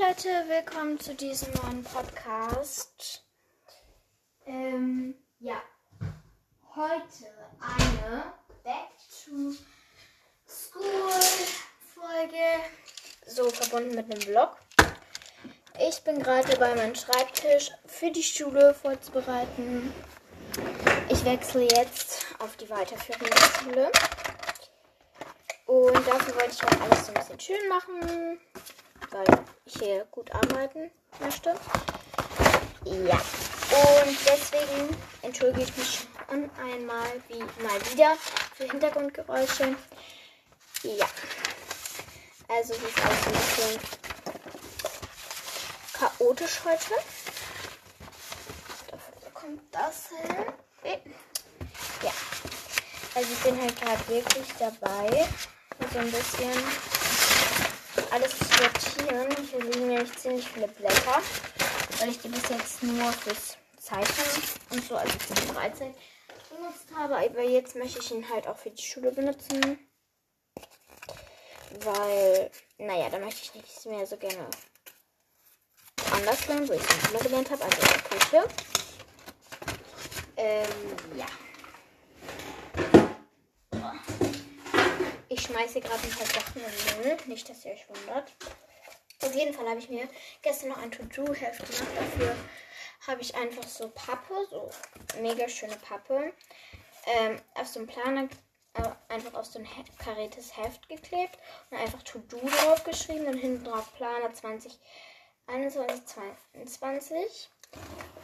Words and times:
Leute, 0.00 0.28
willkommen 0.46 1.00
zu 1.00 1.12
diesem 1.14 1.48
neuen 1.54 1.82
Podcast. 1.82 3.24
Ähm, 4.46 5.14
ja, 5.40 5.60
heute 6.76 7.26
eine 7.58 8.32
Back 8.62 8.90
to 9.24 9.54
School 10.46 11.10
Folge, 11.94 12.60
so 13.26 13.50
verbunden 13.50 13.96
mit 13.96 14.04
einem 14.04 14.20
Vlog. 14.20 14.56
Ich 15.80 16.00
bin 16.04 16.22
gerade 16.22 16.56
bei 16.58 16.74
meinem 16.76 16.94
Schreibtisch 16.94 17.72
für 17.86 18.12
die 18.12 18.22
Schule 18.22 18.74
vorzubereiten. 18.74 19.92
Ich 21.08 21.24
wechsle 21.24 21.62
jetzt 21.62 22.26
auf 22.38 22.56
die 22.56 22.70
weiterführende 22.70 23.36
Schule. 23.58 23.90
Und 25.66 26.06
dafür 26.06 26.34
wollte 26.36 26.52
ich 26.52 26.64
auch 26.64 26.80
alles 26.82 27.06
so 27.06 27.12
ein 27.12 27.14
bisschen 27.14 27.40
schön 27.40 27.68
machen, 27.68 28.40
weil 29.10 29.26
ich 29.64 29.74
hier 29.74 30.04
gut 30.10 30.30
arbeiten 30.32 30.90
möchte. 31.20 31.54
Ja, 32.84 33.20
und 33.70 34.18
deswegen 34.26 34.96
entschuldige 35.22 35.62
ich 35.62 35.76
mich 35.76 36.06
schon 36.28 36.50
einmal 36.58 37.22
wie 37.28 37.38
mal 37.62 37.80
wieder 37.90 38.16
für 38.56 38.64
Hintergrundgeräusche. 38.64 39.76
Ja, 40.82 41.06
also 42.48 42.74
es 42.74 42.82
ist 42.82 43.04
alles 43.04 43.26
ein 43.26 43.32
bisschen 43.32 43.80
chaotisch 45.92 46.60
heute. 46.64 46.94
Dafür 48.90 49.30
kommt 49.34 49.62
das 49.72 50.08
hin. 50.82 51.04
Ja, 52.02 52.12
also 53.14 53.28
ich 53.32 53.38
bin 53.40 53.60
halt 53.60 53.80
gerade 53.80 54.08
wirklich 54.08 54.46
dabei, 54.58 55.28
so 55.92 55.98
ein 55.98 56.10
bisschen 56.10 56.52
alles 58.10 58.34
sortieren. 58.38 59.36
Hier 59.50 59.64
liegen 59.64 59.88
nämlich 59.88 60.18
ziemlich 60.18 60.48
viele 60.48 60.68
Blätter, 60.68 61.22
weil 61.98 62.10
ich 62.10 62.20
die 62.20 62.28
bis 62.28 62.48
jetzt 62.48 62.82
nur 62.82 63.12
fürs 63.12 63.56
Zeichnen 63.78 64.42
und 64.70 64.84
so, 64.86 64.96
also 64.96 65.12
für 65.18 65.34
die 65.34 65.52
Freizeit 65.52 65.94
benutzt 66.50 66.88
habe. 66.94 67.16
Aber 67.16 67.42
jetzt 67.42 67.76
möchte 67.76 68.00
ich 68.00 68.10
ihn 68.10 68.28
halt 68.28 68.46
auch 68.46 68.56
für 68.56 68.70
die 68.70 68.82
Schule 68.82 69.12
benutzen. 69.12 69.78
Weil, 71.84 72.50
naja, 72.78 73.10
da 73.10 73.18
möchte 73.18 73.42
ich 73.42 73.54
nicht 73.54 73.86
mehr 73.86 74.06
so 74.06 74.16
gerne 74.16 74.48
anders 76.12 76.46
lernen, 76.48 76.68
wo 76.68 76.72
ich 76.72 76.80
es 76.80 77.10
immer 77.10 77.20
gelernt 77.20 77.50
habe, 77.50 77.64
also 77.64 77.76
in 77.76 77.88
der 77.88 78.02
Küche. 78.02 78.48
Ähm, 80.36 80.68
ja. 81.16 81.26
Ich 85.30 85.42
schmeiße 85.42 85.80
gerade 85.80 86.02
ein 86.02 86.10
paar 86.10 86.26
Sachen 86.26 86.62
in 86.62 86.70
den 86.86 87.02
Müll. 87.02 87.16
Nicht, 87.26 87.48
dass 87.50 87.64
ihr 87.64 87.72
euch 87.72 87.86
wundert. 87.88 88.32
Auf 89.22 89.34
jeden 89.34 89.52
Fall 89.52 89.68
habe 89.68 89.78
ich 89.78 89.90
mir 89.90 90.08
gestern 90.40 90.70
noch 90.70 90.78
ein 90.78 90.90
To-Do-Heft 90.90 91.58
gemacht. 91.58 91.96
Dafür 91.96 92.34
habe 93.06 93.20
ich 93.20 93.34
einfach 93.34 93.64
so 93.64 93.90
Pappe, 93.90 94.46
so 94.48 94.70
mega 95.20 95.46
schöne 95.48 95.76
Pappe, 95.76 96.32
ähm, 97.04 97.38
auf 97.54 97.66
so 97.66 97.80
einen 97.80 97.88
Planer, 97.88 98.28
äh, 98.74 98.88
einfach 99.08 99.34
auf 99.34 99.44
so 99.44 99.58
ein 99.58 99.66
he 99.66 99.84
kariertes 99.98 100.56
Heft 100.56 100.88
geklebt 100.88 101.38
und 101.70 101.78
einfach 101.78 102.02
To-Do 102.04 102.38
drauf 102.38 102.84
geschrieben 102.84 103.26
und 103.26 103.36
hinten 103.36 103.64
drauf 103.64 103.92
Planer 103.96 104.32
2021, 104.32 106.06
22. 106.06 107.50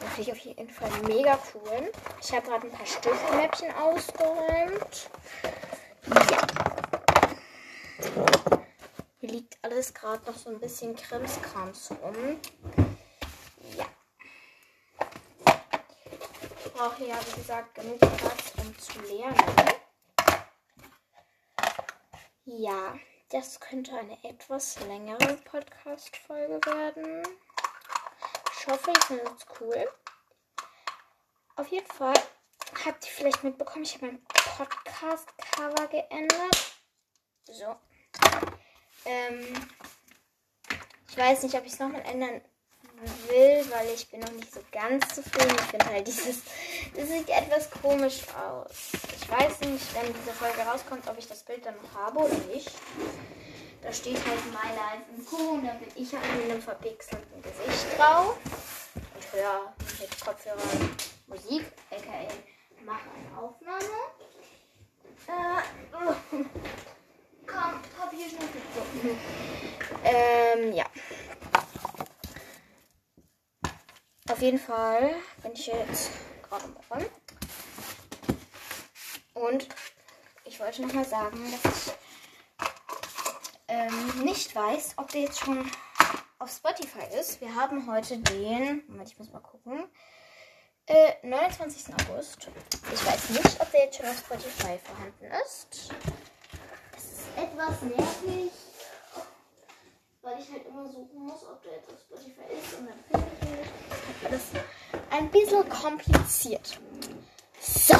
Das 0.00 0.08
finde 0.14 0.22
ich 0.22 0.32
auf 0.32 0.38
jeden 0.38 0.70
Fall 0.70 0.90
mega 1.02 1.38
cool. 1.54 1.92
Ich 2.22 2.32
habe 2.32 2.46
gerade 2.46 2.66
ein 2.66 2.72
paar 2.72 2.86
Stiftemäppchen 2.86 3.74
ausgeräumt. 3.74 5.10
Ja. 6.06 6.64
Hier 9.20 9.32
liegt 9.32 9.63
alles 9.74 9.92
gerade 9.92 10.24
noch 10.30 10.38
so 10.38 10.50
ein 10.50 10.60
bisschen 10.60 10.94
Krimskrams 10.94 11.90
rum. 12.00 12.40
Ja. 13.76 13.86
Ich 16.64 16.72
brauche 16.72 17.04
ja, 17.04 17.18
wie 17.26 17.40
gesagt, 17.40 17.74
genug 17.74 17.98
Platz, 17.98 18.52
um 18.58 18.78
zu 18.78 19.00
lernen. 19.00 19.36
Ja, 22.44 22.96
das 23.30 23.58
könnte 23.58 23.98
eine 23.98 24.22
etwas 24.22 24.78
längere 24.86 25.38
Podcast-Folge 25.38 26.64
werden. 26.66 27.26
Ich 28.56 28.66
hoffe, 28.68 28.92
ihr 28.92 29.02
findet 29.02 29.36
es 29.36 29.46
cool. 29.60 29.90
Auf 31.56 31.66
jeden 31.66 31.90
Fall 31.90 32.14
habt 32.84 33.04
ihr 33.06 33.12
vielleicht 33.12 33.42
mitbekommen, 33.42 33.82
ich 33.82 33.94
habe 33.96 34.06
mein 34.06 34.24
Podcast-Cover 34.24 35.88
geändert. 35.88 36.76
So. 37.46 37.74
Ähm, 39.04 39.44
ich 41.08 41.16
weiß 41.16 41.42
nicht, 41.44 41.54
ob 41.54 41.64
ich 41.64 41.72
es 41.72 41.78
nochmal 41.78 42.02
ändern 42.02 42.40
will, 43.28 43.64
weil 43.70 43.88
ich 43.94 44.08
bin 44.08 44.20
noch 44.20 44.32
nicht 44.32 44.52
so 44.52 44.60
ganz 44.72 45.14
zufrieden. 45.14 45.54
Ich 45.56 45.66
finde 45.66 45.86
halt 45.86 46.06
dieses, 46.06 46.42
das 46.94 47.08
sieht 47.08 47.28
etwas 47.28 47.70
komisch 47.70 48.22
aus. 48.34 48.92
Ich 49.16 49.28
weiß 49.30 49.60
nicht, 49.60 49.94
wenn 49.94 50.12
diese 50.12 50.32
Folge 50.32 50.60
rauskommt, 50.62 51.06
ob 51.08 51.18
ich 51.18 51.26
das 51.26 51.42
Bild 51.42 51.64
dann 51.66 51.74
noch 51.76 52.00
habe 52.00 52.18
oder 52.20 52.36
nicht. 52.54 52.70
Da 53.82 53.92
steht 53.92 54.16
halt 54.16 54.40
My 54.46 54.74
Life 54.74 55.04
in 55.14 55.26
Co. 55.26 55.36
und 55.36 55.66
da 55.66 55.72
bin 55.72 55.88
ich 55.94 56.12
halt 56.12 56.24
mit 56.36 56.50
einem 56.50 56.62
verpixelten 56.62 57.42
Gesicht 57.42 57.98
drauf. 57.98 58.38
Ich 59.20 59.32
höre 59.38 59.74
mit 60.00 60.20
Kopfhörern 60.24 60.96
Musik, 61.26 61.64
aka 61.90 62.28
mache 62.84 63.08
eine 63.14 63.38
Aufnahme. 63.38 63.84
Äh, 65.26 65.62
oh. 65.92 66.14
Komm, 67.46 67.80
Papierschnipsel. 67.98 68.62
So. 68.74 68.80
Ähm, 70.34 70.72
ja. 70.72 70.86
Auf 74.28 74.40
jeden 74.40 74.58
Fall 74.58 75.14
bin 75.42 75.52
ich 75.52 75.66
jetzt 75.66 76.10
gerade 76.42 76.64
morgen. 76.68 77.06
Und 79.34 79.68
ich 80.44 80.58
wollte 80.60 80.82
noch 80.82 80.92
mal 80.92 81.04
sagen, 81.04 81.38
dass 81.62 81.86
ich 81.86 81.92
ähm, 83.68 84.24
nicht 84.24 84.54
weiß, 84.54 84.94
ob 84.96 85.10
der 85.10 85.22
jetzt 85.22 85.40
schon 85.40 85.70
auf 86.38 86.50
Spotify 86.50 87.04
ist. 87.18 87.40
Wir 87.40 87.54
haben 87.54 87.90
heute 87.90 88.18
den, 88.18 88.82
Moment, 88.88 89.10
ich 89.10 89.18
muss 89.18 89.32
mal 89.32 89.40
gucken, 89.40 89.88
äh, 90.86 91.12
29. 91.22 91.94
August. 91.94 92.48
Ich 92.92 93.06
weiß 93.06 93.30
nicht, 93.30 93.60
ob 93.60 93.70
der 93.72 93.84
jetzt 93.84 93.96
schon 93.96 94.06
auf 94.06 94.18
Spotify 94.18 94.78
vorhanden 94.78 95.24
ist. 95.44 95.92
Es 96.96 97.04
ist 97.04 97.26
etwas 97.36 97.82
nervig, 97.82 98.52
weil 100.24 100.40
ich 100.40 100.50
halt 100.50 100.66
immer 100.66 100.88
suchen 100.88 101.26
muss, 101.26 101.44
ob 101.44 101.62
der 101.62 101.74
jetzt 101.74 101.90
auf 101.90 102.00
Spotify 102.00 102.52
ist 102.52 102.78
und 102.78 102.88
dann 102.88 103.04
finde 103.10 103.62
ich. 104.22 104.30
Das 104.30 104.42
ein 105.10 105.30
bisschen 105.30 105.68
kompliziert. 105.68 106.80
So. 107.60 107.96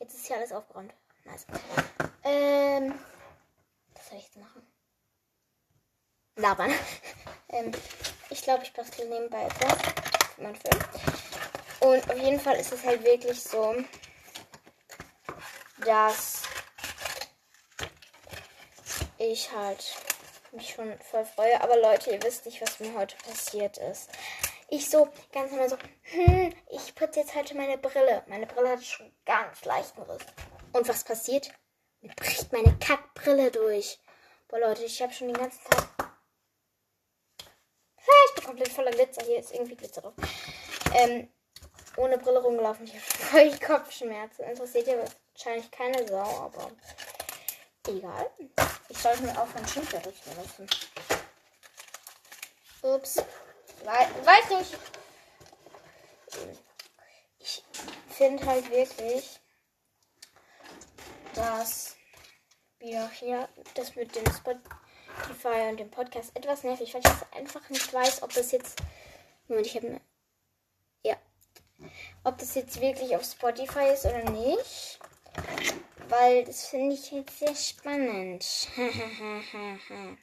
Jetzt 0.00 0.14
ist 0.14 0.26
hier 0.26 0.36
alles 0.36 0.52
aufgeräumt. 0.52 0.92
Nice. 1.24 1.46
Ähm, 2.24 2.94
was 3.94 4.08
soll 4.08 4.18
ich 4.18 4.24
jetzt 4.24 4.36
machen? 4.36 4.66
Labern. 6.36 6.72
ähm, 7.48 7.72
ich 8.30 8.42
glaube, 8.42 8.64
ich 8.64 8.72
bastel 8.72 9.08
nebenbei 9.08 9.44
etwas 9.44 9.78
für 10.34 10.42
Film. 10.42 10.84
Und 11.80 12.10
auf 12.10 12.18
jeden 12.18 12.40
Fall 12.40 12.56
ist 12.56 12.72
es 12.72 12.84
halt 12.84 13.04
wirklich 13.04 13.40
so, 13.42 13.76
dass 15.84 16.42
ich 19.18 19.52
halt 19.52 19.84
mich 20.52 20.70
schon 20.70 20.98
voll 21.00 21.24
freue. 21.24 21.60
Aber 21.60 21.76
Leute, 21.76 22.10
ihr 22.10 22.22
wisst 22.22 22.46
nicht, 22.46 22.60
was 22.60 22.80
mir 22.80 22.94
heute 22.94 23.16
passiert 23.16 23.78
ist. 23.78 24.10
Ich 24.68 24.88
so, 24.88 25.08
ganz 25.32 25.50
normal 25.50 25.68
so, 25.68 25.76
hm, 26.02 26.54
ich 26.70 26.94
putze 26.94 27.20
jetzt 27.20 27.34
heute 27.34 27.54
meine 27.54 27.78
Brille. 27.78 28.22
Meine 28.26 28.46
Brille 28.46 28.70
hat 28.70 28.84
schon 28.84 29.12
ganz 29.26 29.64
leichten 29.64 30.02
Riss. 30.02 30.22
Und 30.72 30.88
was 30.88 31.04
passiert? 31.04 31.50
Mir 32.00 32.14
bricht 32.14 32.52
meine 32.52 32.76
Kackbrille 32.78 33.50
durch. 33.50 33.98
Boah, 34.48 34.60
Leute, 34.60 34.84
ich 34.84 35.00
habe 35.02 35.12
schon 35.12 35.28
den 35.28 35.36
ganzen 35.36 35.62
Tag. 35.70 35.88
Ah, 37.98 38.26
ich 38.28 38.34
bin 38.34 38.44
komplett 38.44 38.68
voller 38.70 38.90
Glitzer. 38.90 39.24
Hier 39.24 39.38
ist 39.38 39.52
irgendwie 39.52 39.76
Glitzer 39.76 40.00
drauf. 40.00 40.14
Ähm, 40.94 41.28
ohne 41.96 42.18
Brille 42.18 42.42
rumgelaufen. 42.42 42.86
Ich 42.86 42.92
habe 42.92 43.02
voll 43.02 43.58
Kopfschmerzen. 43.58 44.44
Interessiert 44.44 44.86
ja 44.86 44.94
wahrscheinlich 45.34 45.70
keine 45.70 46.06
Sau, 46.08 46.44
aber 46.44 46.70
egal. 47.88 48.30
Ich 48.88 48.98
sollte 48.98 49.22
mir 49.22 49.40
aufhören, 49.40 49.66
Schimpfwörter 49.66 50.12
zu 50.14 50.30
benutzen. 50.30 50.68
Ups. 52.82 53.16
We 53.84 54.26
weiß 54.26 54.50
nicht. 54.58 54.78
Ich 57.38 57.64
finde 58.10 58.44
halt 58.46 58.70
wirklich, 58.70 59.40
dass 61.34 61.96
wir 62.78 63.08
hier 63.10 63.48
das 63.74 63.94
mit 63.96 64.14
dem 64.14 64.24
Spotify 64.26 65.68
und 65.68 65.78
dem 65.78 65.90
Podcast 65.90 66.34
etwas 66.34 66.62
nervig, 66.62 66.92
weil 66.94 67.00
ich 67.00 67.08
jetzt 67.08 67.26
einfach 67.32 67.68
nicht 67.70 67.92
weiß, 67.92 68.22
ob 68.22 68.32
das 68.34 68.52
jetzt. 68.52 68.80
Moment, 69.48 69.66
ich 69.66 69.76
habe 69.76 69.86
eine. 69.88 70.00
Ja. 71.02 71.16
Ob 72.24 72.38
das 72.38 72.54
jetzt 72.54 72.80
wirklich 72.80 73.14
auf 73.16 73.24
Spotify 73.24 73.92
ist 73.92 74.04
oder 74.04 74.30
nicht. 74.30 74.98
Weil 76.08 76.44
das 76.44 76.66
finde 76.66 76.94
ich 76.94 77.10
jetzt 77.10 77.38
sehr 77.38 77.54
spannend. 77.54 78.44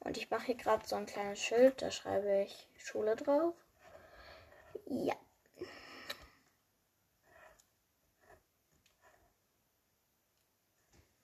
Und 0.00 0.16
ich 0.16 0.30
mache 0.30 0.46
hier 0.46 0.56
gerade 0.56 0.86
so 0.86 0.96
ein 0.96 1.06
kleines 1.06 1.40
Schild, 1.40 1.80
da 1.82 1.90
schreibe 1.90 2.42
ich 2.42 2.68
Schule 2.76 3.16
drauf. 3.16 3.54
Ja. 4.86 5.14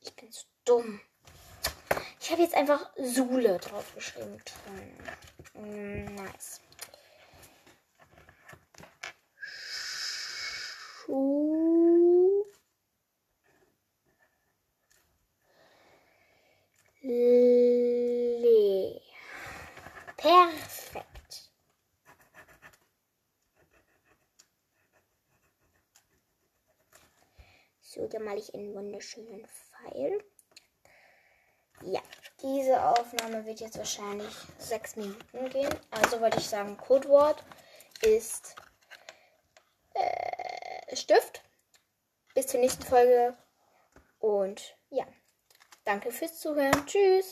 Ich 0.00 0.14
bin 0.14 0.30
so 0.30 0.44
dumm. 0.64 1.00
Ich 2.20 2.30
habe 2.30 2.42
jetzt 2.42 2.54
einfach 2.54 2.90
Sule 2.96 3.58
draufgeschrieben. 3.58 4.40
Mm, 5.54 6.14
nice. 6.14 6.60
Schuh. 11.04 11.83
Le. 17.06 18.98
Perfekt. 20.16 21.50
So, 27.82 28.08
dann 28.08 28.24
male 28.24 28.38
ich 28.38 28.54
einen 28.54 28.72
wunderschönen 28.72 29.46
Pfeil. 29.46 30.24
Ja, 31.82 32.00
diese 32.40 32.82
Aufnahme 32.82 33.44
wird 33.44 33.60
jetzt 33.60 33.76
wahrscheinlich 33.76 34.34
sechs 34.56 34.96
Minuten 34.96 35.50
gehen. 35.50 35.74
Also 35.90 36.22
wollte 36.22 36.38
ich 36.38 36.48
sagen, 36.48 36.78
Codewort 36.78 37.44
ist 38.00 38.56
äh, 39.92 40.96
Stift. 40.96 41.42
Bis 42.34 42.46
zur 42.46 42.60
nächsten 42.60 42.84
Folge. 42.84 43.36
Und 44.20 44.78
ja, 44.88 45.04
danke 45.84 46.10
fürs 46.10 46.38
Zuhören. 46.40 46.86
Tschüss. 46.86 47.22